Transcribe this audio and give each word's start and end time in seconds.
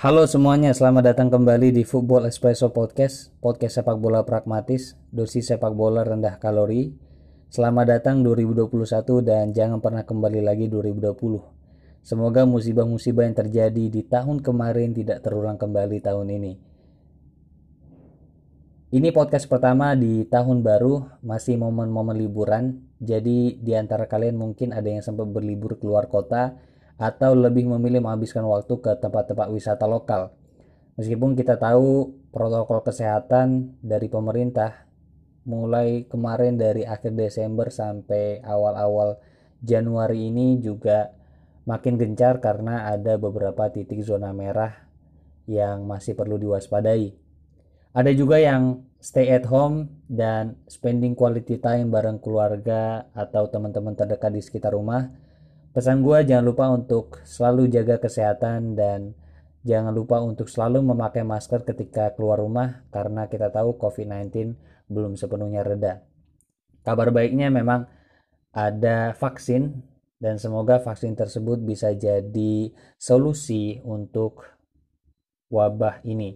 Halo 0.00 0.24
semuanya, 0.24 0.72
selamat 0.72 1.12
datang 1.12 1.28
kembali 1.28 1.76
di 1.76 1.84
Football 1.84 2.24
Espresso 2.24 2.72
Podcast, 2.72 3.36
podcast 3.44 3.84
sepak 3.84 4.00
bola 4.00 4.24
pragmatis, 4.24 4.96
dosis 5.12 5.52
sepak 5.52 5.76
bola 5.76 6.00
rendah 6.00 6.40
kalori. 6.40 6.96
Selamat 7.52 8.00
datang 8.00 8.24
2021 8.24 8.64
dan 9.20 9.52
jangan 9.52 9.84
pernah 9.84 10.00
kembali 10.00 10.40
lagi 10.40 10.72
2020. 10.72 12.00
Semoga 12.00 12.48
musibah-musibah 12.48 13.28
yang 13.28 13.36
terjadi 13.36 13.84
di 13.92 14.00
tahun 14.08 14.40
kemarin 14.40 14.96
tidak 14.96 15.20
terulang 15.20 15.60
kembali 15.60 16.00
tahun 16.00 16.32
ini. 16.32 16.52
Ini 18.96 19.08
podcast 19.12 19.52
pertama 19.52 19.92
di 20.00 20.24
tahun 20.24 20.64
baru, 20.64 21.20
masih 21.20 21.60
momen-momen 21.60 22.16
liburan. 22.16 22.88
Jadi 23.04 23.60
di 23.60 23.76
antara 23.76 24.08
kalian 24.08 24.40
mungkin 24.40 24.72
ada 24.72 24.88
yang 24.88 25.04
sempat 25.04 25.28
berlibur 25.28 25.76
keluar 25.76 26.08
kota, 26.08 26.56
atau 27.00 27.32
lebih 27.32 27.64
memilih 27.64 28.04
menghabiskan 28.04 28.44
waktu 28.44 28.76
ke 28.76 28.92
tempat-tempat 29.00 29.48
wisata 29.48 29.88
lokal. 29.88 30.36
Meskipun 31.00 31.32
kita 31.32 31.56
tahu 31.56 32.12
protokol 32.28 32.84
kesehatan 32.84 33.80
dari 33.80 34.12
pemerintah 34.12 34.84
mulai 35.48 36.04
kemarin 36.04 36.60
dari 36.60 36.84
akhir 36.84 37.16
Desember 37.16 37.72
sampai 37.72 38.44
awal-awal 38.44 39.16
Januari 39.64 40.28
ini 40.28 40.60
juga 40.60 41.16
makin 41.64 41.96
gencar 41.96 42.44
karena 42.44 42.92
ada 42.92 43.16
beberapa 43.16 43.72
titik 43.72 44.04
zona 44.04 44.36
merah 44.36 44.84
yang 45.48 45.88
masih 45.88 46.12
perlu 46.12 46.36
diwaspadai. 46.36 47.16
Ada 47.96 48.12
juga 48.12 48.36
yang 48.36 48.84
stay 49.00 49.32
at 49.32 49.48
home 49.48 49.88
dan 50.04 50.60
spending 50.68 51.16
quality 51.16 51.56
time 51.56 51.88
bareng 51.88 52.20
keluarga 52.20 53.08
atau 53.16 53.48
teman-teman 53.48 53.96
terdekat 53.96 54.30
di 54.36 54.44
sekitar 54.44 54.76
rumah 54.76 55.29
Pesan 55.70 56.02
gue 56.02 56.18
jangan 56.26 56.46
lupa 56.50 56.66
untuk 56.66 57.22
selalu 57.22 57.70
jaga 57.70 58.02
kesehatan 58.02 58.74
dan 58.74 59.14
jangan 59.62 59.94
lupa 59.94 60.18
untuk 60.18 60.50
selalu 60.50 60.82
memakai 60.82 61.22
masker 61.22 61.62
ketika 61.62 62.10
keluar 62.18 62.42
rumah 62.42 62.82
karena 62.90 63.30
kita 63.30 63.54
tahu 63.54 63.78
COVID-19 63.78 64.58
belum 64.90 65.14
sepenuhnya 65.14 65.62
reda. 65.62 66.02
Kabar 66.82 67.14
baiknya 67.14 67.54
memang 67.54 67.86
ada 68.50 69.14
vaksin 69.14 69.86
dan 70.18 70.42
semoga 70.42 70.82
vaksin 70.82 71.14
tersebut 71.14 71.62
bisa 71.62 71.94
jadi 71.94 72.74
solusi 72.98 73.78
untuk 73.86 74.42
wabah 75.54 76.02
ini. 76.02 76.34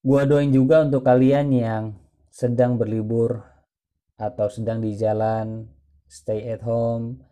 Gua 0.00 0.24
doain 0.24 0.48
juga 0.48 0.80
untuk 0.88 1.04
kalian 1.04 1.52
yang 1.52 1.84
sedang 2.32 2.80
berlibur 2.80 3.44
atau 4.16 4.48
sedang 4.48 4.80
di 4.80 4.96
jalan, 4.96 5.68
stay 6.08 6.48
at 6.48 6.64
home, 6.64 7.28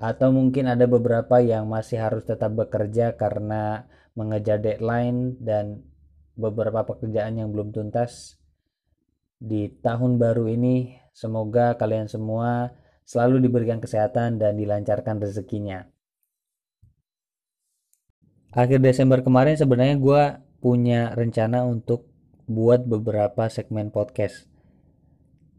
atau 0.00 0.32
mungkin 0.32 0.64
ada 0.64 0.88
beberapa 0.88 1.44
yang 1.44 1.68
masih 1.68 2.00
harus 2.00 2.24
tetap 2.24 2.56
bekerja 2.56 3.20
karena 3.20 3.84
mengejar 4.16 4.56
deadline 4.56 5.36
dan 5.44 5.84
beberapa 6.40 6.88
pekerjaan 6.88 7.36
yang 7.36 7.52
belum 7.52 7.68
tuntas. 7.68 8.40
Di 9.36 9.68
tahun 9.84 10.16
baru 10.16 10.48
ini 10.48 10.96
semoga 11.12 11.76
kalian 11.76 12.08
semua 12.08 12.72
selalu 13.04 13.44
diberikan 13.44 13.76
kesehatan 13.76 14.40
dan 14.40 14.56
dilancarkan 14.56 15.20
rezekinya. 15.20 15.84
Akhir 18.56 18.80
Desember 18.80 19.20
kemarin 19.20 19.54
sebenarnya 19.60 20.00
gue 20.00 20.22
punya 20.64 21.12
rencana 21.12 21.68
untuk 21.68 22.08
buat 22.48 22.88
beberapa 22.88 23.52
segmen 23.52 23.92
podcast. 23.92 24.48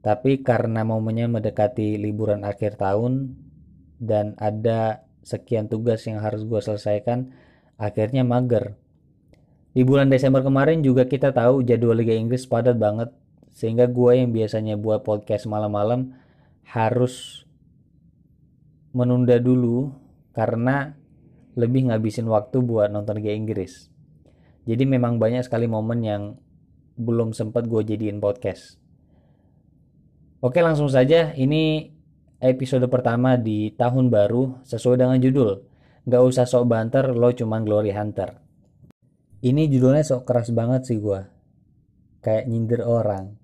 Tapi 0.01 0.41
karena 0.41 0.81
momennya 0.81 1.29
mendekati 1.29 1.95
liburan 2.01 2.41
akhir 2.41 2.81
tahun 2.81 3.37
dan 4.01 4.33
ada 4.41 5.05
sekian 5.21 5.69
tugas 5.69 6.01
yang 6.09 6.17
harus 6.17 6.41
gue 6.41 6.57
selesaikan 6.57 7.29
akhirnya 7.77 8.25
mager. 8.25 8.73
Di 9.71 9.85
bulan 9.85 10.09
Desember 10.09 10.41
kemarin 10.41 10.81
juga 10.81 11.05
kita 11.05 11.31
tahu 11.31 11.61
jadwal 11.61 11.95
Liga 12.01 12.17
Inggris 12.17 12.49
padat 12.49 12.75
banget 12.75 13.13
sehingga 13.53 13.85
gue 13.85 14.11
yang 14.17 14.33
biasanya 14.33 14.75
buat 14.75 15.05
podcast 15.05 15.45
malam-malam 15.45 16.17
harus 16.65 17.45
menunda 18.91 19.39
dulu 19.39 19.93
karena 20.35 20.97
lebih 21.55 21.91
ngabisin 21.91 22.27
waktu 22.27 22.59
buat 22.59 22.89
nonton 22.91 23.21
Liga 23.21 23.31
Inggris. 23.31 23.87
Jadi 24.65 24.83
memang 24.83 25.21
banyak 25.21 25.45
sekali 25.45 25.69
momen 25.69 25.99
yang 26.03 26.23
belum 26.99 27.31
sempat 27.31 27.69
gue 27.69 27.81
jadiin 27.85 28.19
podcast. 28.19 28.81
Oke 30.41 30.59
langsung 30.59 30.89
saja. 30.89 31.31
Ini 31.37 31.93
episode 32.41 32.89
pertama 32.89 33.37
di 33.37 33.69
tahun 33.77 34.09
baru 34.09 34.65
sesuai 34.65 34.97
dengan 34.97 35.21
judul. 35.21 35.61
Gak 36.09 36.23
usah 36.25 36.49
sok 36.49 36.65
banter, 36.65 37.13
lo 37.13 37.29
cuman 37.29 37.61
glory 37.61 37.93
hunter. 37.93 38.41
Ini 39.45 39.69
judulnya 39.69 40.01
sok 40.01 40.25
keras 40.25 40.49
banget 40.49 40.89
sih 40.89 40.97
gue. 40.97 41.21
Kayak 42.25 42.49
nyindir 42.49 42.81
orang. 42.81 43.37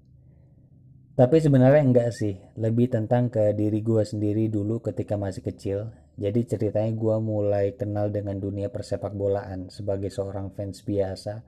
Tapi 1.13 1.38
sebenarnya 1.38 1.81
enggak 1.81 2.09
sih, 2.13 2.38
lebih 2.57 2.90
tentang 2.90 3.30
ke 3.30 3.53
diri 3.53 3.81
gue 3.81 4.02
sendiri 4.02 4.50
dulu 4.50 4.81
ketika 4.81 5.18
masih 5.18 5.46
kecil. 5.46 5.94
Jadi 6.18 6.50
ceritanya 6.50 6.94
gue 6.97 7.16
mulai 7.22 7.78
kenal 7.78 8.09
dengan 8.09 8.41
dunia 8.41 8.74
persepak 8.74 9.13
bolaan 9.13 9.69
sebagai 9.69 10.09
seorang 10.09 10.50
fans 10.53 10.81
biasa. 10.81 11.46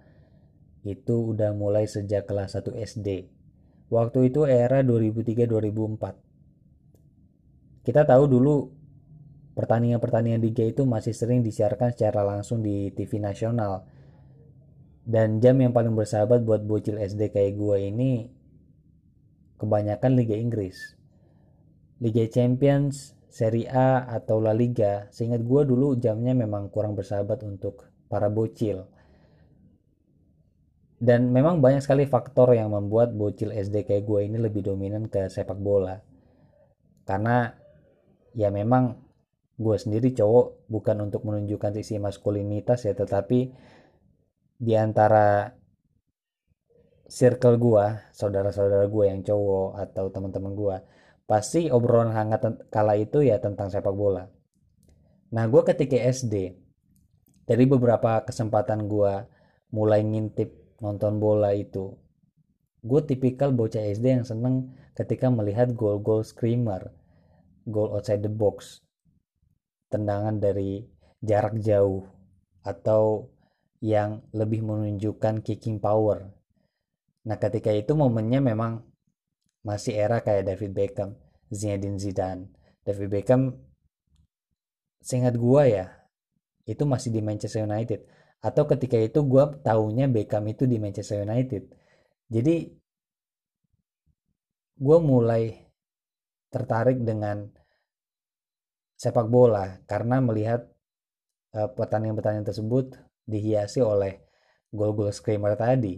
Itu 0.86 1.34
udah 1.34 1.58
mulai 1.58 1.90
sejak 1.90 2.30
kelas 2.30 2.54
1 2.54 2.78
SD. 2.78 3.10
Waktu 3.90 4.30
itu 4.30 4.46
era 4.46 4.86
2003-2004 4.86 6.29
kita 7.90 8.06
tahu 8.06 8.30
dulu 8.30 8.70
pertandingan-pertandingan 9.58 10.46
Liga 10.46 10.62
itu 10.62 10.86
masih 10.86 11.10
sering 11.10 11.42
disiarkan 11.42 11.90
secara 11.90 12.22
langsung 12.22 12.62
di 12.62 12.94
TV 12.94 13.18
nasional. 13.18 13.90
Dan 15.10 15.42
jam 15.42 15.58
yang 15.58 15.74
paling 15.74 15.98
bersahabat 15.98 16.46
buat 16.46 16.62
bocil 16.70 17.02
SD 17.02 17.34
kayak 17.34 17.58
gue 17.58 17.78
ini 17.90 18.30
kebanyakan 19.58 20.12
Liga 20.14 20.38
Inggris. 20.38 20.94
Liga 21.98 22.30
Champions, 22.30 23.18
Serie 23.26 23.66
A 23.74 24.06
atau 24.06 24.38
La 24.38 24.54
Liga, 24.54 25.10
seingat 25.10 25.42
gue 25.42 25.62
dulu 25.66 25.98
jamnya 25.98 26.38
memang 26.38 26.70
kurang 26.70 26.94
bersahabat 26.94 27.42
untuk 27.42 27.90
para 28.06 28.30
bocil. 28.30 28.86
Dan 31.02 31.34
memang 31.34 31.58
banyak 31.58 31.82
sekali 31.82 32.06
faktor 32.06 32.54
yang 32.54 32.70
membuat 32.70 33.18
bocil 33.18 33.50
SD 33.50 33.82
kayak 33.90 34.06
gue 34.06 34.30
ini 34.30 34.38
lebih 34.38 34.62
dominan 34.62 35.10
ke 35.10 35.26
sepak 35.26 35.58
bola. 35.58 35.98
Karena 37.10 37.59
ya 38.34 38.50
memang 38.54 38.98
gue 39.60 39.76
sendiri 39.76 40.16
cowok 40.16 40.72
bukan 40.72 41.10
untuk 41.10 41.28
menunjukkan 41.28 41.76
sisi 41.76 42.00
maskulinitas 42.00 42.88
ya 42.88 42.96
tetapi 42.96 43.52
di 44.60 44.74
antara 44.76 45.52
circle 47.10 47.58
gue 47.58 47.86
saudara-saudara 48.14 48.86
gue 48.88 49.06
yang 49.10 49.22
cowok 49.26 49.70
atau 49.82 50.06
teman-teman 50.14 50.54
gue 50.54 50.78
pasti 51.26 51.68
obrolan 51.70 52.14
hangat 52.14 52.70
kala 52.74 52.98
itu 52.98 53.22
ya 53.22 53.38
tentang 53.38 53.70
sepak 53.70 53.94
bola. 53.94 54.26
Nah 55.30 55.46
gue 55.46 55.62
ketika 55.62 55.98
SD 55.98 56.58
dari 57.46 57.66
beberapa 57.66 58.22
kesempatan 58.26 58.86
gue 58.86 59.14
mulai 59.74 60.02
ngintip 60.06 60.80
nonton 60.82 61.18
bola 61.18 61.54
itu 61.54 61.98
gue 62.80 63.02
tipikal 63.04 63.52
bocah 63.52 63.84
SD 63.84 64.06
yang 64.22 64.26
seneng 64.26 64.74
ketika 64.96 65.28
melihat 65.28 65.76
gol-gol 65.76 66.24
screamer 66.24 66.94
goal 67.70 67.96
outside 67.96 68.26
the 68.26 68.32
box. 68.32 68.84
Tendangan 69.90 70.38
dari 70.38 70.86
jarak 71.24 71.58
jauh 71.62 72.06
atau 72.62 73.30
yang 73.80 74.22
lebih 74.36 74.62
menunjukkan 74.62 75.42
kicking 75.42 75.80
power. 75.80 76.30
Nah 77.26 77.38
ketika 77.40 77.72
itu 77.72 77.96
momennya 77.96 78.44
memang 78.44 78.84
masih 79.64 79.96
era 79.96 80.20
kayak 80.20 80.52
David 80.52 80.72
Beckham 80.76 81.10
Zinedine 81.50 81.98
Zidane. 81.98 82.52
David 82.84 83.10
Beckham 83.10 83.42
seingat 85.00 85.40
gua 85.40 85.66
ya 85.66 85.86
itu 86.68 86.84
masih 86.84 87.10
di 87.10 87.24
Manchester 87.24 87.66
United. 87.66 88.04
Atau 88.40 88.68
ketika 88.68 88.96
itu 89.00 89.24
gua 89.24 89.52
tahunya 89.52 90.12
Beckham 90.12 90.46
itu 90.48 90.68
di 90.68 90.78
Manchester 90.78 91.24
United. 91.24 91.72
Jadi 92.30 92.80
gue 94.80 94.98
mulai 95.04 95.60
tertarik 96.48 97.04
dengan 97.04 97.52
sepak 99.00 99.32
bola 99.32 99.80
karena 99.88 100.20
melihat 100.20 100.68
pertandingan-pertandingan 101.56 102.46
tersebut 102.46 103.00
dihiasi 103.26 103.80
oleh 103.80 104.22
gol-gol 104.70 105.10
screamer 105.10 105.58
tadi. 105.58 105.98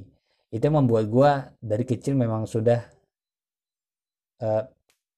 Itu 0.51 0.68
membuat 0.68 1.07
gue 1.07 1.31
dari 1.63 1.83
kecil 1.88 2.15
memang 2.19 2.44
sudah 2.44 2.83
uh, 4.44 4.63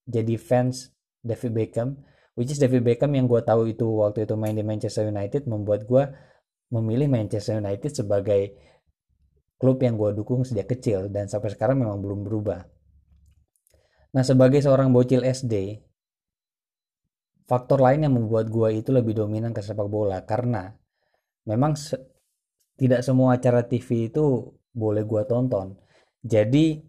jadi 0.05 0.35
fans 0.37 0.93
David 1.25 1.51
Beckham, 1.53 1.89
which 2.37 2.53
is 2.53 2.61
David 2.61 2.85
Beckham 2.85 3.13
yang 3.17 3.25
gue 3.25 3.41
tahu 3.41 3.71
itu 3.71 3.85
waktu 3.85 4.29
itu 4.29 4.35
main 4.37 4.53
di 4.53 4.61
Manchester 4.61 5.09
United 5.09 5.49
membuat 5.49 5.89
gue 5.89 6.03
memilih 6.73 7.09
Manchester 7.09 7.61
United 7.61 7.93
sebagai 7.93 8.57
klub 9.57 9.79
yang 9.81 9.95
gue 9.95 10.11
dukung 10.17 10.43
sejak 10.43 10.69
kecil 10.75 11.07
dan 11.09 11.29
sampai 11.29 11.53
sekarang 11.53 11.81
memang 11.81 12.01
belum 12.01 12.25
berubah. 12.25 12.67
Nah 14.13 14.21
sebagai 14.21 14.61
seorang 14.61 14.93
bocil 14.93 15.25
SD, 15.25 15.81
faktor 17.53 17.85
lain 17.85 18.09
yang 18.09 18.17
membuat 18.17 18.49
gue 18.49 18.81
itu 18.81 18.89
lebih 18.89 19.13
dominan 19.13 19.53
ke 19.53 19.61
sepak 19.61 19.85
bola 19.85 20.25
karena 20.25 20.73
memang 21.45 21.77
tidak 22.81 23.05
semua 23.05 23.37
acara 23.37 23.61
TV 23.61 24.09
itu 24.09 24.57
boleh 24.73 25.05
gue 25.05 25.21
tonton. 25.29 25.77
Jadi 26.25 26.81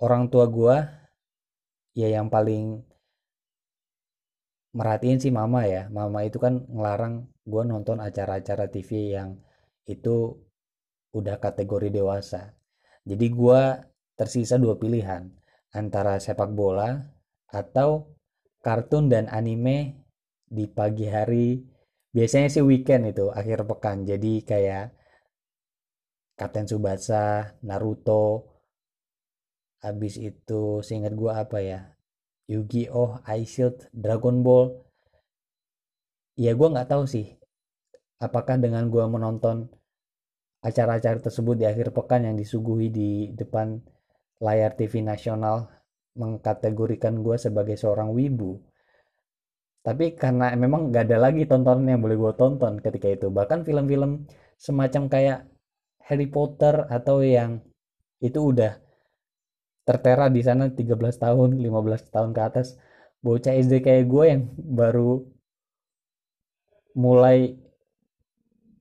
orang 0.00 0.32
tua 0.32 0.48
gue 0.48 0.76
ya 2.00 2.08
yang 2.08 2.32
paling 2.32 2.80
merhatiin 4.72 5.20
sih 5.20 5.28
mama 5.36 5.68
ya. 5.68 5.92
Mama 5.92 6.24
itu 6.24 6.40
kan 6.40 6.64
ngelarang 6.64 7.28
gue 7.44 7.62
nonton 7.68 8.00
acara-acara 8.00 8.72
TV 8.72 9.20
yang 9.20 9.36
itu 9.84 10.32
udah 11.12 11.36
kategori 11.36 11.92
dewasa. 11.92 12.56
Jadi 13.04 13.26
gue 13.28 13.60
tersisa 14.16 14.56
dua 14.56 14.80
pilihan 14.80 15.28
antara 15.76 16.16
sepak 16.16 16.56
bola 16.56 17.04
atau 17.52 18.16
kartun 18.64 19.10
dan 19.12 19.30
anime 19.30 20.04
di 20.48 20.64
pagi 20.66 21.06
hari. 21.06 21.60
Biasanya 22.08 22.48
sih 22.48 22.64
weekend 22.64 23.12
itu 23.12 23.30
akhir 23.30 23.68
pekan. 23.68 24.02
Jadi 24.08 24.42
kayak 24.42 24.96
Kapten 26.38 26.70
Subasa 26.70 27.58
Naruto. 27.66 28.46
Habis 29.78 30.18
itu 30.18 30.82
seingat 30.82 31.14
gue 31.14 31.30
apa 31.30 31.58
ya? 31.62 31.80
Yu-Gi-Oh, 32.48 33.22
Ice 33.38 33.50
Shield, 33.52 33.92
Dragon 33.92 34.40
Ball. 34.40 34.72
Ya 36.38 36.54
gue 36.54 36.68
nggak 36.70 36.88
tahu 36.88 37.04
sih, 37.04 37.34
apakah 38.22 38.56
dengan 38.58 38.88
gue 38.88 39.04
menonton 39.04 39.68
acara-acara 40.62 41.22
tersebut 41.22 41.54
di 41.58 41.66
akhir 41.66 41.94
pekan 41.94 42.26
yang 42.26 42.34
disuguhi 42.34 42.90
di 42.90 43.10
depan 43.34 43.78
layar 44.42 44.74
TV 44.74 45.02
nasional 45.02 45.70
mengkategorikan 46.18 47.22
gue 47.22 47.38
sebagai 47.38 47.78
seorang 47.78 48.10
wibu. 48.10 48.58
Tapi 49.86 50.18
karena 50.18 50.52
memang 50.58 50.90
gak 50.90 51.08
ada 51.08 51.30
lagi 51.30 51.46
tontonan 51.46 51.86
yang 51.86 52.02
boleh 52.02 52.18
gue 52.18 52.32
tonton 52.34 52.82
ketika 52.82 53.08
itu. 53.08 53.26
Bahkan 53.30 53.62
film-film 53.62 54.26
semacam 54.58 55.02
kayak 55.06 55.38
Harry 56.04 56.26
Potter 56.26 56.90
atau 56.90 57.22
yang 57.22 57.62
itu 58.18 58.52
udah 58.52 58.76
tertera 59.86 60.28
di 60.28 60.42
sana 60.44 60.68
13 60.68 60.98
tahun 61.16 61.50
15 61.62 62.12
tahun 62.12 62.30
ke 62.36 62.42
atas 62.44 62.76
bocah 63.24 63.56
SD 63.56 63.80
kayak 63.80 64.04
gue 64.04 64.24
yang 64.28 64.42
baru 64.56 65.24
mulai 66.98 67.56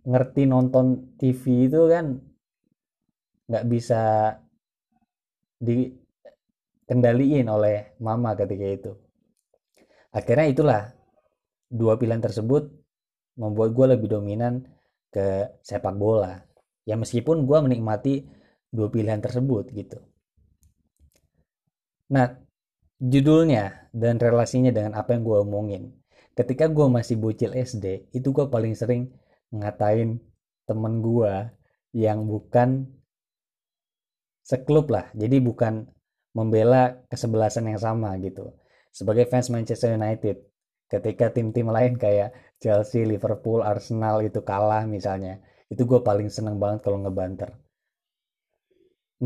ngerti 0.03 0.43
nonton 0.49 1.15
TV 1.15 1.71
itu 1.71 1.87
kan 1.87 2.19
nggak 3.47 3.65
bisa 3.71 4.35
dikendaliin 6.87 7.51
oleh 7.51 7.99
mama 7.99 8.31
ketika 8.39 8.63
itu 8.63 8.91
akhirnya 10.15 10.47
itulah 10.47 10.81
dua 11.67 11.99
pilihan 11.99 12.23
tersebut 12.23 12.71
membuat 13.35 13.75
gue 13.75 13.85
lebih 13.91 14.07
dominan 14.07 14.63
ke 15.11 15.59
sepak 15.59 15.99
bola 15.99 16.39
ya 16.87 16.95
meskipun 16.95 17.43
gue 17.43 17.57
menikmati 17.59 18.23
dua 18.71 18.87
pilihan 18.87 19.19
tersebut 19.19 19.75
gitu 19.75 19.99
Nah, 22.07 22.39
judulnya 23.03 23.91
dan 23.91 24.15
relasinya 24.15 24.71
dengan 24.71 24.95
apa 24.95 25.11
yang 25.15 25.27
gue 25.27 25.37
omongin. 25.43 25.83
Ketika 26.37 26.71
gue 26.71 26.87
masih 26.87 27.19
bocil 27.19 27.51
SD, 27.51 28.15
itu 28.15 28.31
gue 28.31 28.47
paling 28.47 28.71
sering 28.77 29.11
ngatain 29.51 30.21
temen 30.63 31.03
gue 31.03 31.51
yang 31.91 32.23
bukan 32.23 32.87
seklub 34.45 34.87
lah. 34.87 35.11
Jadi 35.17 35.43
bukan 35.43 35.83
membela 36.37 37.01
kesebelasan 37.09 37.73
yang 37.73 37.81
sama 37.81 38.13
gitu. 38.21 38.53
Sebagai 38.93 39.25
fans 39.25 39.49
Manchester 39.49 39.97
United, 39.97 40.37
ketika 40.85 41.33
tim-tim 41.33 41.65
lain 41.73 41.97
kayak 41.97 42.37
Chelsea, 42.61 43.09
Liverpool, 43.09 43.65
Arsenal 43.65 44.21
itu 44.21 44.45
kalah 44.45 44.85
misalnya, 44.85 45.41
itu 45.73 45.81
gue 45.81 46.05
paling 46.05 46.29
seneng 46.29 46.61
banget 46.61 46.85
kalau 46.85 47.01
ngebanter. 47.01 47.57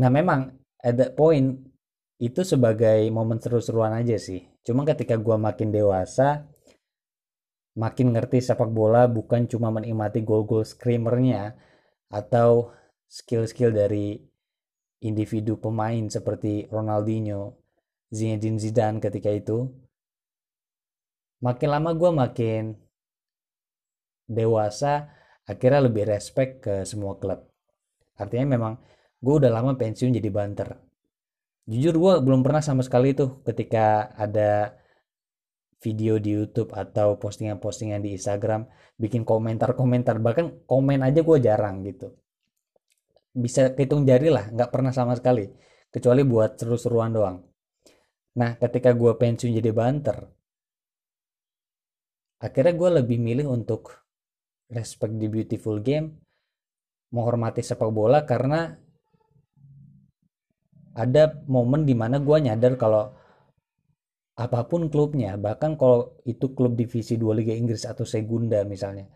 Nah 0.00 0.08
memang 0.08 0.56
at 0.80 0.96
that 0.96 1.12
point 1.12 1.60
itu 2.16 2.40
sebagai 2.48 3.04
momen 3.12 3.36
seru-seruan 3.36 3.92
aja 3.92 4.16
sih. 4.16 4.48
Cuma 4.64 4.88
ketika 4.88 5.20
gue 5.20 5.36
makin 5.36 5.68
dewasa, 5.68 6.48
makin 7.76 8.16
ngerti 8.16 8.40
sepak 8.40 8.72
bola 8.72 9.04
bukan 9.04 9.44
cuma 9.48 9.68
menikmati 9.68 10.24
gol-gol 10.24 10.64
screamernya 10.64 11.56
atau 12.08 12.72
skill-skill 13.08 13.72
dari 13.72 14.31
individu 15.02 15.58
pemain 15.58 16.06
seperti 16.08 16.70
Ronaldinho, 16.70 17.58
Zinedine 18.08 18.58
Zidane 18.62 19.02
ketika 19.02 19.30
itu. 19.30 19.68
Makin 21.42 21.68
lama 21.74 21.90
gue 21.90 22.10
makin 22.14 22.62
dewasa, 24.30 25.10
akhirnya 25.44 25.90
lebih 25.90 26.06
respect 26.06 26.62
ke 26.62 26.74
semua 26.86 27.18
klub. 27.18 27.42
Artinya 28.14 28.54
memang 28.54 28.78
gue 29.18 29.34
udah 29.42 29.50
lama 29.50 29.74
pensiun 29.74 30.14
jadi 30.14 30.30
banter 30.30 30.92
jujur 31.66 31.94
gue 31.94 32.12
belum 32.26 32.42
pernah 32.42 32.58
sama 32.58 32.82
sekali 32.82 33.14
tuh 33.14 33.42
ketika 33.46 34.10
ada 34.18 34.74
video 35.82 36.18
di 36.18 36.34
YouTube 36.34 36.74
atau 36.74 37.18
postingan-postingan 37.18 38.02
di 38.02 38.14
Instagram 38.18 38.66
bikin 38.98 39.22
komentar-komentar 39.22 40.18
bahkan 40.18 40.62
komen 40.66 41.02
aja 41.06 41.22
gue 41.22 41.38
jarang 41.38 41.86
gitu 41.86 42.14
bisa 43.32 43.72
hitung 43.74 44.04
jari 44.04 44.28
lah 44.28 44.52
nggak 44.52 44.70
pernah 44.70 44.92
sama 44.92 45.16
sekali 45.16 45.48
kecuali 45.88 46.22
buat 46.24 46.60
seru-seruan 46.60 47.12
doang. 47.12 47.36
Nah 48.36 48.56
ketika 48.56 48.92
gue 48.96 49.12
pensiun 49.16 49.56
jadi 49.56 49.72
banter 49.72 50.16
akhirnya 52.42 52.74
gue 52.74 52.90
lebih 52.98 53.18
milih 53.22 53.46
untuk 53.46 54.02
respect 54.66 55.14
the 55.22 55.30
beautiful 55.30 55.78
game 55.78 56.18
menghormati 57.14 57.62
sepak 57.62 57.92
bola 57.94 58.26
karena 58.26 58.74
ada 60.92 61.38
momen 61.46 61.86
di 61.86 61.94
mana 61.94 62.18
gue 62.18 62.36
nyadar 62.42 62.74
kalau 62.76 63.14
apa 64.32 64.64
pun 64.64 64.88
klubnya 64.88 65.36
bahkan 65.36 65.76
kalau 65.76 66.18
itu 66.24 66.50
klub 66.56 66.74
divisi 66.74 67.20
2 67.20 67.38
Liga 67.38 67.54
Inggris 67.54 67.84
atau 67.84 68.02
Segunda 68.08 68.64
misalnya 68.64 69.06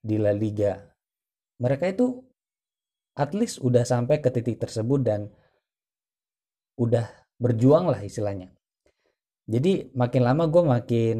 di 0.00 0.16
La 0.22 0.30
Liga 0.30 0.80
mereka 1.60 1.90
itu 1.90 2.22
at 3.16 3.32
least 3.32 3.64
udah 3.64 3.82
sampai 3.82 4.20
ke 4.20 4.28
titik 4.28 4.60
tersebut 4.60 5.00
dan 5.00 5.32
udah 6.76 7.08
berjuang 7.40 7.88
lah 7.88 8.00
istilahnya. 8.04 8.52
Jadi 9.48 9.88
makin 9.96 10.22
lama 10.22 10.44
gue 10.50 10.62
makin 10.62 11.16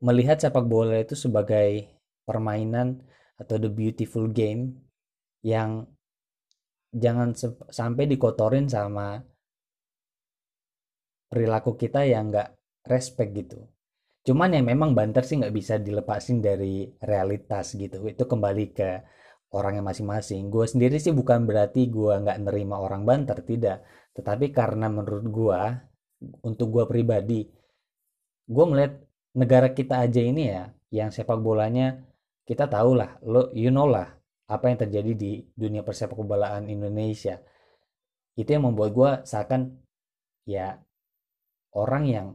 melihat 0.00 0.38
sepak 0.38 0.64
bola 0.64 0.96
itu 1.02 1.18
sebagai 1.18 1.90
permainan 2.24 3.02
atau 3.36 3.56
the 3.58 3.68
beautiful 3.68 4.30
game 4.30 4.78
yang 5.42 5.88
jangan 6.94 7.34
sampai 7.72 8.04
dikotorin 8.06 8.68
sama 8.68 9.24
perilaku 11.30 11.74
kita 11.74 12.06
yang 12.06 12.30
nggak 12.30 12.52
respect 12.86 13.32
gitu. 13.34 13.58
Cuman 14.20 14.52
yang 14.52 14.68
memang 14.68 14.92
banter 14.92 15.24
sih 15.24 15.40
nggak 15.40 15.54
bisa 15.56 15.80
dilepasin 15.80 16.44
dari 16.44 16.84
realitas 17.00 17.72
gitu. 17.72 18.04
Itu 18.04 18.28
kembali 18.28 18.66
ke 18.76 18.90
orangnya 19.54 19.82
masing-masing. 19.82 20.50
Gue 20.50 20.66
sendiri 20.66 20.96
sih 21.02 21.14
bukan 21.14 21.46
berarti 21.46 21.90
gue 21.90 22.12
nggak 22.22 22.38
nerima 22.46 22.78
orang 22.78 23.02
banter 23.06 23.42
tidak. 23.42 23.82
Tetapi 24.14 24.50
karena 24.54 24.86
menurut 24.90 25.26
gue 25.26 25.60
untuk 26.44 26.68
gue 26.74 26.84
pribadi 26.84 27.48
gue 28.50 28.64
melihat 28.66 28.98
negara 29.38 29.70
kita 29.70 30.02
aja 30.02 30.20
ini 30.20 30.42
ya 30.50 30.62
yang 30.90 31.14
sepak 31.14 31.38
bolanya 31.38 32.02
kita 32.42 32.66
tahu 32.66 32.98
lah 32.98 33.14
lo 33.22 33.54
you 33.54 33.70
know 33.70 33.86
lah 33.86 34.10
apa 34.50 34.66
yang 34.66 34.78
terjadi 34.82 35.12
di 35.14 35.32
dunia 35.54 35.86
persepak 35.86 36.18
bolaan 36.18 36.66
Indonesia. 36.66 37.38
Itu 38.34 38.50
yang 38.50 38.66
membuat 38.66 38.90
gue 38.90 39.10
seakan 39.22 39.70
ya 40.42 40.74
orang 41.78 42.04
yang 42.10 42.26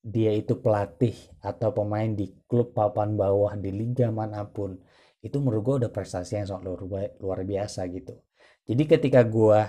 dia 0.00 0.32
itu 0.32 0.56
pelatih 0.56 1.14
atau 1.44 1.76
pemain 1.76 2.08
di 2.08 2.32
klub 2.48 2.72
papan 2.72 3.12
bawah 3.14 3.52
di 3.60 3.70
liga 3.70 4.08
mana 4.08 4.48
pun 4.48 4.80
itu 5.22 5.38
menurut 5.38 5.62
gue 5.62 5.74
udah 5.86 5.90
prestasi 5.94 6.42
yang 6.42 6.46
sangat 6.50 6.66
luar, 6.66 7.14
luar 7.22 7.40
biasa 7.46 7.86
gitu. 7.94 8.18
Jadi 8.66 8.82
ketika 8.90 9.22
gue 9.22 9.60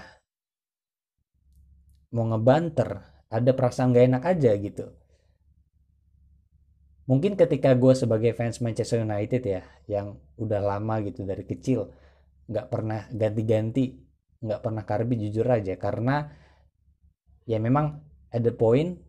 mau 2.14 2.26
ngebanter 2.30 3.06
ada 3.30 3.52
perasaan 3.54 3.94
gak 3.94 4.06
enak 4.10 4.24
aja 4.26 4.52
gitu. 4.58 4.86
Mungkin 7.06 7.38
ketika 7.38 7.76
gue 7.78 7.94
sebagai 7.94 8.32
fans 8.34 8.64
Manchester 8.64 9.04
United 9.04 9.44
ya 9.44 9.62
yang 9.86 10.18
udah 10.40 10.62
lama 10.64 11.04
gitu 11.04 11.28
dari 11.28 11.44
kecil 11.44 11.92
nggak 12.48 12.68
pernah 12.72 13.08
ganti-ganti 13.12 14.00
nggak 14.40 14.62
pernah 14.64 14.84
karbi 14.88 15.20
jujur 15.20 15.44
aja. 15.46 15.76
Karena 15.76 16.24
ya 17.44 17.60
memang 17.60 18.00
at 18.32 18.42
the 18.42 18.56
point 18.56 19.04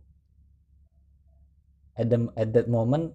at, 1.94 2.10
the, 2.10 2.18
at 2.34 2.50
that 2.50 2.66
moment 2.66 3.14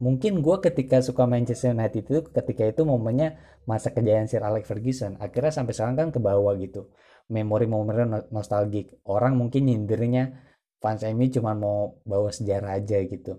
mungkin 0.00 0.40
gue 0.40 0.56
ketika 0.64 1.04
suka 1.04 1.28
Manchester 1.28 1.76
United 1.76 2.08
itu 2.08 2.20
ketika 2.32 2.64
itu 2.64 2.82
momennya 2.88 3.36
masa 3.68 3.92
kejayaan 3.92 4.26
Sir 4.26 4.40
Alex 4.40 4.64
Ferguson. 4.66 5.20
Akhirnya 5.20 5.52
sampai 5.52 5.76
sekarang 5.76 5.96
kan 5.96 6.08
ke 6.10 6.18
bawah 6.18 6.56
gitu. 6.56 6.88
Memori-memori 7.30 8.08
nostalgik 8.32 8.98
orang 9.06 9.38
mungkin 9.38 9.68
nyindirnya 9.68 10.34
fans 10.80 11.04
MU 11.04 11.28
cuma 11.30 11.52
mau 11.54 12.00
bawa 12.02 12.32
sejarah 12.32 12.80
aja 12.80 12.98
gitu. 13.04 13.38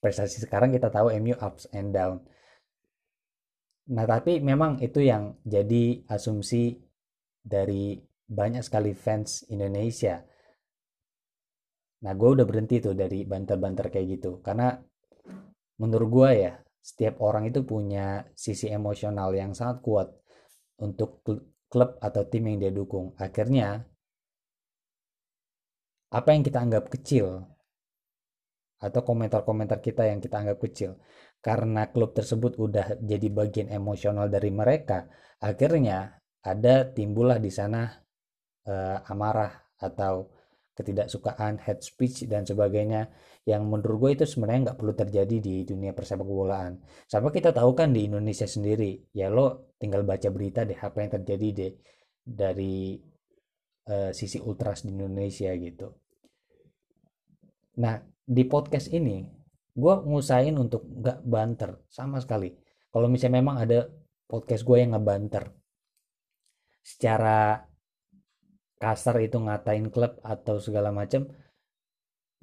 Prestasi 0.00 0.42
sekarang 0.42 0.72
kita 0.72 0.88
tahu 0.88 1.12
MU 1.20 1.36
ups 1.36 1.68
and 1.76 1.92
down. 1.92 2.24
Nah 3.92 4.08
tapi 4.08 4.40
memang 4.40 4.80
itu 4.80 5.04
yang 5.04 5.36
jadi 5.44 6.08
asumsi 6.08 6.80
dari 7.44 8.00
banyak 8.24 8.64
sekali 8.64 8.96
fans 8.96 9.44
Indonesia. 9.52 10.24
Nah 12.00 12.12
gue 12.16 12.28
udah 12.40 12.48
berhenti 12.48 12.80
tuh 12.80 12.96
dari 12.96 13.28
banter-banter 13.28 13.92
kayak 13.92 14.06
gitu. 14.18 14.40
Karena 14.40 14.72
menurut 15.80 16.08
gue 16.10 16.30
ya 16.48 16.52
setiap 16.84 17.20
orang 17.24 17.48
itu 17.48 17.64
punya 17.64 18.28
sisi 18.36 18.68
emosional 18.68 19.32
yang 19.32 19.56
sangat 19.56 19.80
kuat 19.80 20.08
untuk 20.78 21.24
klub 21.72 21.96
atau 21.98 22.22
tim 22.28 22.44
yang 22.44 22.58
dia 22.60 22.72
dukung. 22.74 23.16
Akhirnya 23.16 23.82
apa 26.14 26.28
yang 26.30 26.46
kita 26.46 26.62
anggap 26.62 26.92
kecil 26.92 27.42
atau 28.78 29.00
komentar-komentar 29.00 29.80
kita 29.80 30.06
yang 30.06 30.20
kita 30.20 30.44
anggap 30.44 30.60
kecil 30.60 31.00
karena 31.40 31.88
klub 31.88 32.12
tersebut 32.12 32.60
udah 32.60 33.00
jadi 33.00 33.28
bagian 33.32 33.68
emosional 33.72 34.28
dari 34.28 34.52
mereka 34.52 35.08
akhirnya 35.40 36.20
ada 36.44 36.84
timbullah 36.92 37.40
di 37.40 37.48
sana 37.48 37.88
uh, 38.68 38.98
amarah 39.08 39.52
atau 39.80 40.28
ketidaksukaan 40.74 41.62
head 41.62 41.80
speech 41.80 42.26
dan 42.26 42.42
sebagainya 42.42 43.10
yang 43.46 43.64
menurut 43.66 43.96
gue 43.98 44.10
itu 44.22 44.24
sebenarnya 44.26 44.70
nggak 44.70 44.78
perlu 44.78 44.94
terjadi 44.94 45.36
di 45.38 45.54
dunia 45.62 45.94
persepak 45.94 46.26
bolaan 46.26 46.82
sampai 47.06 47.30
kita 47.30 47.54
tahu 47.54 47.72
kan 47.78 47.94
di 47.94 48.10
Indonesia 48.10 48.46
sendiri 48.46 49.14
ya 49.14 49.30
lo 49.30 49.74
tinggal 49.78 50.02
baca 50.02 50.28
berita 50.34 50.66
deh 50.66 50.78
apa 50.78 50.96
yang 51.06 51.10
terjadi 51.20 51.48
deh 51.54 51.72
dari 52.24 52.98
uh, 53.86 54.10
sisi 54.10 54.42
ultras 54.42 54.82
di 54.82 54.90
Indonesia 54.90 55.54
gitu 55.54 56.04
Nah, 57.74 57.98
di 58.22 58.46
podcast 58.46 58.86
ini, 58.94 59.26
gue 59.74 59.94
ngusain 60.06 60.54
untuk 60.54 60.86
gak 61.02 61.26
banter 61.26 61.82
sama 61.90 62.22
sekali. 62.22 62.54
Kalau 62.94 63.10
misalnya 63.10 63.42
memang 63.42 63.56
ada 63.58 63.90
podcast 64.30 64.62
gue 64.62 64.78
yang 64.78 64.94
ngebanter, 64.94 65.50
secara 66.78 67.58
kasar 68.84 69.16
itu 69.24 69.40
ngatain 69.40 69.88
klub 69.88 70.20
atau 70.20 70.60
segala 70.60 70.92
macam, 70.92 71.24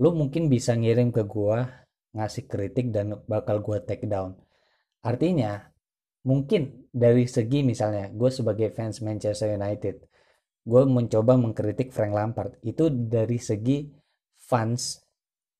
lu 0.02 0.10
mungkin 0.18 0.50
bisa 0.50 0.74
ngirim 0.74 1.14
ke 1.14 1.22
gue 1.22 1.58
ngasih 2.18 2.50
kritik 2.50 2.90
dan 2.90 3.22
bakal 3.30 3.62
gue 3.62 3.78
take 3.86 4.10
down. 4.10 4.34
Artinya, 5.06 5.70
mungkin 6.26 6.90
dari 6.90 7.30
segi 7.30 7.62
misalnya 7.62 8.10
gue 8.10 8.34
sebagai 8.34 8.74
fans 8.74 9.06
Manchester 9.06 9.54
United, 9.54 10.02
gue 10.66 10.84
mencoba 10.90 11.38
mengkritik 11.38 11.94
Frank 11.94 12.14
Lampard 12.18 12.58
itu 12.66 12.90
dari 12.90 13.38
segi 13.38 13.86
fans 14.42 14.98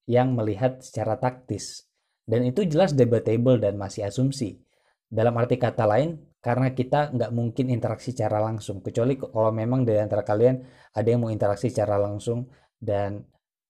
yang 0.10 0.34
melihat 0.34 0.82
secara 0.82 1.22
taktis. 1.22 1.86
Dan 2.26 2.50
itu 2.50 2.66
jelas 2.66 2.98
debatable 2.98 3.62
dan 3.62 3.78
masih 3.78 4.10
asumsi. 4.10 4.58
Dalam 5.06 5.38
arti 5.38 5.62
kata 5.62 5.86
lain, 5.86 6.18
karena 6.42 6.74
kita 6.74 7.14
nggak 7.14 7.32
mungkin 7.32 7.70
interaksi 7.70 8.12
secara 8.12 8.42
langsung. 8.42 8.82
Kecuali 8.82 9.14
kalau 9.16 9.54
memang 9.54 9.86
dari 9.86 10.02
antara 10.02 10.26
kalian 10.26 10.58
ada 10.98 11.08
yang 11.08 11.22
mau 11.22 11.30
interaksi 11.30 11.70
secara 11.70 12.02
langsung 12.02 12.50
dan 12.82 13.22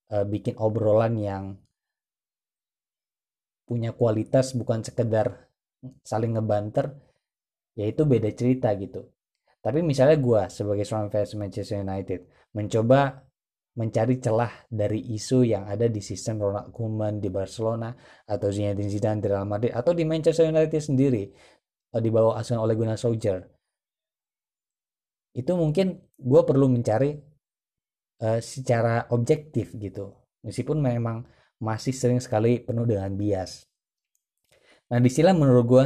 e, 0.07 0.17
bikin 0.23 0.55
obrolan 0.55 1.19
yang 1.19 1.43
punya 3.67 3.91
kualitas 3.91 4.55
bukan 4.55 4.87
sekedar 4.87 5.51
saling 6.01 6.39
ngebanter, 6.39 6.95
yaitu 7.75 8.07
beda 8.07 8.31
cerita 8.31 8.71
gitu. 8.79 9.03
Tapi 9.61 9.83
misalnya 9.83 10.17
gue 10.17 10.41
sebagai 10.47 10.87
seorang 10.87 11.11
fans 11.11 11.35
Manchester 11.35 11.83
United 11.83 12.19
mencoba 12.55 13.19
mencari 13.71 14.19
celah 14.19 14.51
dari 14.67 15.15
isu 15.15 15.47
yang 15.47 15.63
ada 15.63 15.87
di 15.87 16.03
sistem 16.03 16.43
Ronald 16.43 16.75
Koeman 16.75 17.23
di 17.23 17.31
Barcelona 17.31 17.95
atau 18.27 18.51
Zinedine 18.51 18.91
Zidane 18.91 19.23
di 19.23 19.27
Real 19.31 19.47
Madrid 19.47 19.71
atau 19.71 19.95
di 19.95 20.03
Manchester 20.03 20.51
United 20.51 20.81
sendiri 20.83 21.23
di 21.99 22.07
bawah 22.07 22.39
asuhan 22.39 22.63
oleh 22.63 22.77
Gunnar 22.79 22.95
Solskjaer. 22.95 23.43
Itu 25.35 25.59
mungkin 25.59 25.99
gue 26.15 26.41
perlu 26.47 26.71
mencari 26.71 27.19
uh, 28.23 28.39
secara 28.39 29.11
objektif 29.11 29.75
gitu. 29.75 30.15
Meskipun 30.47 30.79
memang 30.79 31.27
masih 31.59 31.91
sering 31.91 32.23
sekali 32.23 32.63
penuh 32.63 32.87
dengan 32.87 33.11
bias. 33.13 33.67
Nah 34.91 34.99
di 34.99 35.07
sinilah 35.11 35.35
menurut 35.35 35.65
gue 35.67 35.85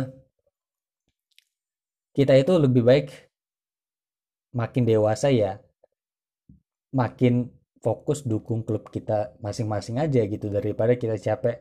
kita 2.15 2.33
itu 2.39 2.55
lebih 2.55 2.81
baik 2.81 3.07
makin 4.55 4.87
dewasa 4.87 5.27
ya 5.35 5.59
makin 6.95 7.51
fokus 7.83 8.23
dukung 8.23 8.63
klub 8.63 8.87
kita 8.87 9.35
masing-masing 9.43 9.99
aja 9.99 10.23
gitu 10.23 10.47
daripada 10.47 10.95
kita 10.95 11.19
capek 11.19 11.59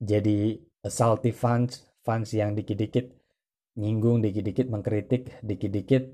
jadi 0.00 0.56
salty 0.88 1.36
fans 1.36 1.84
fans 2.00 2.32
yang 2.32 2.56
dikit-dikit 2.56 3.19
nyinggung 3.78 4.24
dikit-dikit 4.24 4.66
mengkritik 4.66 5.38
dikit-dikit 5.44 6.04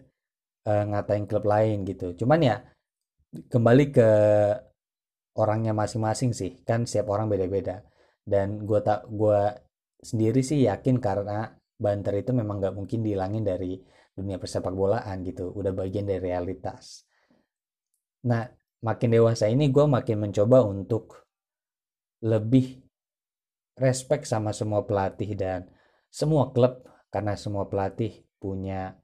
uh, 0.69 0.85
ngatain 0.93 1.25
klub 1.25 1.47
lain 1.47 1.87
gitu. 1.89 2.13
Cuman 2.19 2.41
ya 2.43 2.57
kembali 3.33 3.85
ke 3.95 4.11
orangnya 5.39 5.73
masing-masing 5.73 6.37
sih. 6.37 6.61
Kan 6.67 6.85
setiap 6.85 7.13
orang 7.15 7.31
beda-beda. 7.31 7.81
Dan 8.27 8.67
gue 8.67 8.81
tak 8.83 9.07
gue 9.09 9.41
sendiri 10.03 10.43
sih 10.43 10.67
yakin 10.67 10.99
karena 10.99 11.49
banter 11.77 12.25
itu 12.25 12.33
memang 12.33 12.59
gak 12.59 12.75
mungkin 12.75 13.05
dihilangin 13.05 13.45
dari 13.45 13.79
dunia 14.13 14.37
persepak 14.37 14.75
bolaan 14.75 15.23
gitu. 15.23 15.53
Udah 15.55 15.73
bagian 15.73 16.09
dari 16.09 16.21
realitas. 16.33 17.07
Nah 18.27 18.45
makin 18.83 19.09
dewasa 19.15 19.49
ini 19.49 19.73
gue 19.73 19.87
makin 19.89 20.29
mencoba 20.29 20.67
untuk 20.67 21.25
lebih 22.25 22.81
respect 23.77 24.25
sama 24.25 24.57
semua 24.57 24.89
pelatih 24.89 25.37
dan 25.37 25.69
semua 26.09 26.49
klub 26.51 26.81
karena 27.11 27.39
semua 27.39 27.71
pelatih 27.71 28.27
punya 28.37 28.95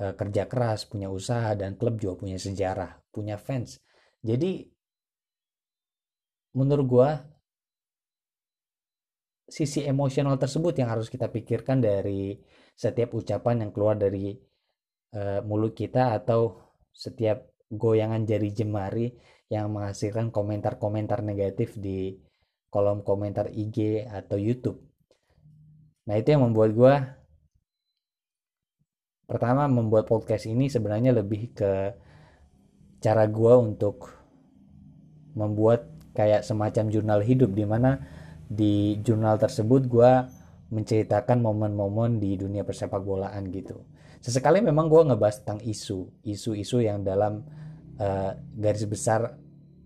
uh, 0.00 0.14
kerja 0.16 0.48
keras, 0.48 0.88
punya 0.88 1.08
usaha 1.12 1.52
dan 1.54 1.76
klub 1.76 2.00
juga 2.00 2.26
punya 2.26 2.38
sejarah, 2.40 3.00
punya 3.12 3.36
fans. 3.36 3.80
Jadi 4.22 4.64
menurut 6.56 6.86
gue 6.88 7.10
sisi 9.46 9.86
emosional 9.86 10.34
tersebut 10.40 10.74
yang 10.82 10.90
harus 10.90 11.06
kita 11.06 11.30
pikirkan 11.30 11.78
dari 11.78 12.34
setiap 12.74 13.14
ucapan 13.14 13.66
yang 13.66 13.70
keluar 13.70 13.94
dari 13.94 14.34
uh, 15.14 15.40
mulut 15.46 15.72
kita 15.72 16.18
atau 16.18 16.58
setiap 16.90 17.46
goyangan 17.70 18.26
jari 18.26 18.50
jemari 18.50 19.06
yang 19.46 19.70
menghasilkan 19.70 20.34
komentar-komentar 20.34 21.22
negatif 21.22 21.78
di 21.78 22.18
kolom 22.66 23.06
komentar 23.06 23.46
IG 23.54 24.08
atau 24.10 24.36
YouTube. 24.36 24.82
Nah 26.06 26.14
itu 26.14 26.28
yang 26.34 26.46
membuat 26.46 26.70
gue 26.72 26.94
pertama 29.26 29.66
membuat 29.66 30.06
podcast 30.06 30.46
ini 30.46 30.70
sebenarnya 30.70 31.10
lebih 31.10 31.50
ke 31.50 31.72
cara 33.02 33.26
gue 33.26 33.54
untuk 33.58 34.14
membuat 35.34 35.90
kayak 36.14 36.46
semacam 36.46 36.88
jurnal 36.88 37.20
hidup 37.20 37.52
di 37.52 37.66
mana 37.66 38.00
di 38.46 38.96
jurnal 39.02 39.36
tersebut 39.36 39.90
gue 39.90 40.12
menceritakan 40.70 41.42
momen-momen 41.42 42.22
di 42.22 42.38
dunia 42.38 42.62
persepak 42.62 43.02
bolaan 43.02 43.50
gitu. 43.50 43.82
Sesekali 44.22 44.62
memang 44.62 44.90
gue 44.90 45.02
ngebahas 45.12 45.42
tentang 45.42 45.60
isu 45.62 46.22
isu-isu 46.26 46.82
yang 46.82 47.02
dalam 47.06 47.42
uh, 47.98 48.32
garis 48.56 48.86
besar 48.86 49.38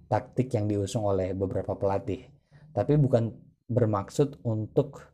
taktik 0.08 0.52
yang 0.52 0.68
diusung 0.70 1.04
oleh 1.04 1.32
beberapa 1.36 1.76
pelatih. 1.76 2.28
Tapi 2.72 2.96
bukan 2.96 3.34
bermaksud 3.66 4.40
untuk 4.46 5.09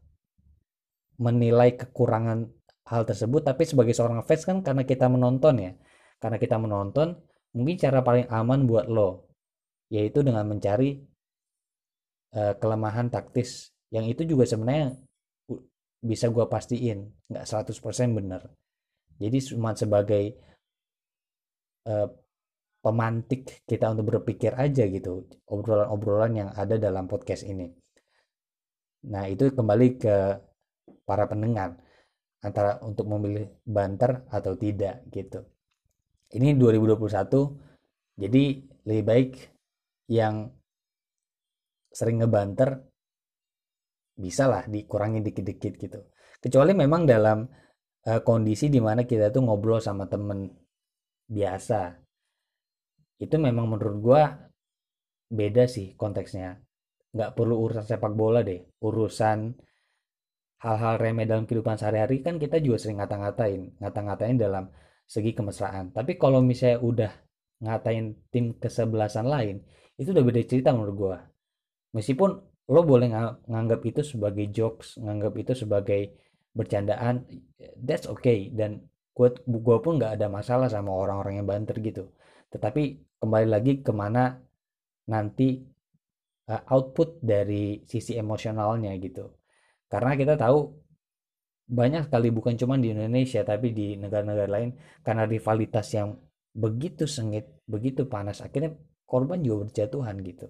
menilai 1.21 1.77
kekurangan 1.77 2.49
hal 2.87 3.03
tersebut 3.03 3.43
tapi 3.43 3.67
sebagai 3.67 3.93
seorang 3.97 4.23
fans 4.23 4.43
kan 4.47 4.63
karena 4.63 4.83
kita 4.87 5.07
menonton 5.11 5.55
ya. 5.61 5.73
Karena 6.17 6.41
kita 6.41 6.57
menonton 6.57 7.17
mungkin 7.57 7.77
cara 7.77 8.01
paling 8.05 8.27
aman 8.29 8.69
buat 8.69 8.87
lo 8.89 9.29
yaitu 9.93 10.21
dengan 10.27 10.45
mencari 10.49 10.99
uh, 12.37 12.55
kelemahan 12.59 13.09
taktis. 13.13 13.71
Yang 13.95 14.19
itu 14.19 14.23
juga 14.37 14.45
sebenarnya 14.51 14.99
bisa 16.03 16.29
gue 16.31 16.45
pastiin 16.47 17.09
nggak 17.33 17.45
100% 17.45 17.73
bener 18.15 18.43
jadi 19.17 19.39
cuma 19.53 19.73
sebagai 19.73 20.37
uh, 21.89 22.09
pemantik 22.85 23.65
kita 23.65 23.97
untuk 23.97 24.15
berpikir 24.15 24.55
aja 24.55 24.85
gitu 24.87 25.27
obrolan-obrolan 25.49 26.33
yang 26.37 26.51
ada 26.55 26.79
dalam 26.79 27.11
podcast 27.11 27.43
ini. 27.43 27.67
Nah 29.11 29.27
itu 29.27 29.51
kembali 29.51 29.89
ke 29.99 30.17
para 31.07 31.27
pendengar 31.27 31.79
antara 32.43 32.79
untuk 32.83 33.11
memilih 33.11 33.51
banter 33.67 34.27
atau 34.31 34.55
tidak 34.55 35.07
gitu. 35.11 35.43
Ini 36.35 36.59
2021 36.59 38.19
jadi 38.19 38.45
lebih 38.87 39.05
baik 39.05 39.31
yang 40.11 40.51
sering 41.91 42.23
ngebanter 42.23 42.87
bisa 44.17 44.49
lah 44.49 44.65
dikurangi 44.65 45.21
dikit-dikit 45.21 45.73
gitu. 45.77 46.01
Kecuali 46.41 46.73
memang 46.73 47.05
dalam 47.05 47.45
uh, 48.07 48.21
kondisi 48.25 48.73
di 48.73 48.81
mana 48.81 49.05
kita 49.05 49.29
tuh 49.29 49.45
ngobrol 49.45 49.81
sama 49.83 50.09
temen 50.09 50.49
biasa. 51.29 51.97
Itu 53.21 53.37
memang 53.41 53.77
menurut 53.77 53.97
gue 54.01 54.23
beda 55.33 55.65
sih 55.69 55.97
konteksnya. 55.97 56.57
Nggak 57.13 57.33
perlu 57.33 57.61
urusan 57.65 57.85
sepak 57.85 58.13
bola 58.13 58.45
deh 58.45 58.61
urusan 58.81 59.57
hal-hal 60.65 60.97
remeh 60.97 61.29
dalam 61.29 61.45
kehidupan 61.45 61.77
sehari-hari 61.77 62.25
kan 62.25 62.41
kita 62.41 62.57
juga 62.65 62.81
sering 62.81 62.99
ngata-ngatain 63.01 63.77
ngata-ngatain 63.81 64.37
dalam 64.41 64.65
segi 65.07 65.37
kemesraan. 65.37 65.93
Tapi 65.93 66.17
kalau 66.17 66.41
misalnya 66.41 66.79
udah 66.83 67.13
ngatain 67.63 68.17
tim 68.33 68.57
kesebelasan 68.57 69.27
lain 69.29 69.63
itu 69.97 70.13
udah 70.13 70.25
beda 70.25 70.41
cerita 70.45 70.73
menurut 70.73 70.97
gua. 70.97 71.17
Meskipun 71.93 72.31
lo 72.67 72.81
boleh 72.83 73.09
nganggap 73.47 73.81
itu 73.87 74.03
sebagai 74.03 74.51
jokes 74.51 74.99
nganggap 74.99 75.33
itu 75.39 75.53
sebagai 75.55 76.01
bercandaan 76.57 77.25
that's 77.77 78.09
okay. 78.09 78.49
Dan 78.53 78.85
gue 79.17 79.29
gua 79.61 79.81
pun 79.81 80.01
nggak 80.01 80.21
ada 80.21 80.27
masalah 80.29 80.69
sama 80.69 80.93
orang-orang 80.93 81.41
yang 81.41 81.49
banter 81.49 81.77
gitu. 81.85 82.13
Tetapi 82.53 82.83
kembali 83.21 83.49
lagi 83.49 83.73
ke 83.81 83.93
mana 83.93 84.37
nanti 85.07 85.63
uh, 86.51 86.63
output 86.75 87.23
dari 87.23 87.87
sisi 87.87 88.19
emosionalnya 88.19 88.93
gitu 88.99 89.46
karena 89.87 90.19
kita 90.19 90.35
tahu 90.35 90.75
banyak 91.67 92.07
sekali 92.07 92.31
bukan 92.31 92.55
cuma 92.55 92.79
di 92.79 92.95
Indonesia 92.95 93.43
tapi 93.43 93.75
di 93.75 93.99
negara-negara 93.99 94.51
lain 94.51 94.71
karena 95.03 95.27
rivalitas 95.27 95.91
yang 95.99 96.15
begitu 96.55 97.11
sengit 97.11 97.51
begitu 97.67 98.07
panas 98.07 98.39
akhirnya 98.39 98.79
korban 99.03 99.43
juga 99.43 99.67
berjatuhan 99.67 100.19
gitu. 100.23 100.47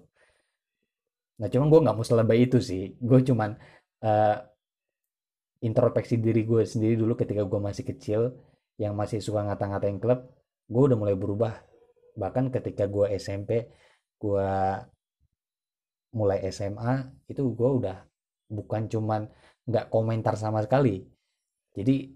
Nah 1.41 1.47
cuman 1.49 1.67
gue 1.69 1.79
nggak 1.85 1.95
mau 1.97 2.05
selebay 2.05 2.49
itu 2.49 2.57
sih. 2.61 2.93
Gue 2.97 3.21
cuman 3.25 3.53
uh, 4.05 4.37
introspeksi 5.61 6.21
diri 6.21 6.45
gue 6.45 6.65
sendiri 6.65 6.97
dulu 6.97 7.17
ketika 7.17 7.45
gue 7.45 7.59
masih 7.61 7.83
kecil 7.85 8.21
yang 8.77 8.93
masih 8.93 9.17
suka 9.21 9.41
ngata-ngatain 9.41 9.97
klub 9.97 10.21
gue 10.69 10.83
udah 10.85 10.97
mulai 10.97 11.17
berubah. 11.17 11.53
Bahkan 12.17 12.53
ketika 12.53 12.85
gue 12.85 13.13
SMP 13.17 13.69
gue 14.17 14.49
mulai 16.13 16.41
SMA 16.49 16.93
itu 17.29 17.41
gue 17.41 17.69
udah 17.69 17.97
bukan 18.47 18.87
cuman 18.87 19.27
nggak 19.67 19.91
komentar 19.91 20.39
sama 20.39 20.63
sekali. 20.63 21.03
Jadi 21.75 22.15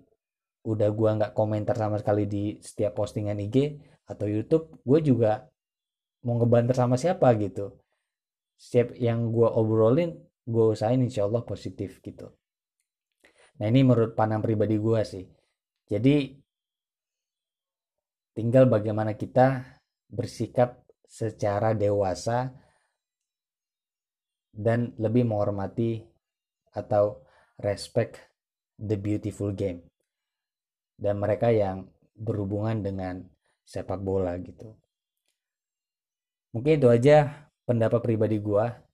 udah 0.62 0.90
gue 0.94 1.10
nggak 1.18 1.34
komentar 1.34 1.74
sama 1.74 1.98
sekali 1.98 2.30
di 2.30 2.58
setiap 2.62 2.98
postingan 2.98 3.38
IG 3.42 3.82
atau 4.06 4.30
YouTube 4.30 4.82
gue 4.86 5.00
juga 5.02 5.46
mau 6.26 6.38
ngebanter 6.38 6.76
sama 6.78 6.96
siapa 6.96 7.34
gitu. 7.38 7.76
Setiap 8.58 8.94
yang 8.98 9.34
gue 9.34 9.48
obrolin 9.48 10.16
gue 10.46 10.66
usahain 10.74 11.02
insya 11.02 11.26
Allah 11.26 11.42
positif 11.46 12.02
gitu. 12.02 12.30
Nah 13.62 13.66
ini 13.70 13.86
menurut 13.86 14.14
pandang 14.18 14.42
pribadi 14.42 14.78
gue 14.78 15.02
sih. 15.06 15.26
Jadi 15.86 16.34
tinggal 18.32 18.66
bagaimana 18.66 19.14
kita 19.14 19.66
bersikap 20.08 20.82
secara 21.06 21.76
dewasa 21.76 22.54
dan 24.52 24.96
lebih 25.00 25.28
menghormati 25.28 26.11
atau 26.72 27.24
respect 27.60 28.20
the 28.80 28.98
beautiful 28.98 29.51
game 29.51 29.86
dan 31.01 31.18
mereka 31.18 31.50
yang 31.50 31.90
berhubungan 32.13 32.86
dengan 32.86 33.25
sepak 33.66 33.98
bola 33.98 34.38
gitu. 34.38 34.78
Mungkin 36.54 36.78
itu 36.78 36.88
aja 36.94 37.50
pendapat 37.66 38.06
pribadi 38.06 38.38
gua. 38.38 38.86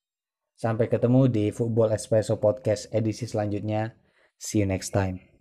Sampai 0.58 0.90
ketemu 0.90 1.30
di 1.30 1.46
Football 1.54 1.94
Espresso 1.94 2.42
Podcast 2.42 2.90
edisi 2.90 3.30
selanjutnya. 3.30 3.94
See 4.42 4.64
you 4.64 4.68
next 4.70 4.90
time. 4.90 5.28